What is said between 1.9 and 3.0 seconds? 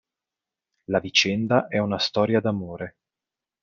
storia d'amore.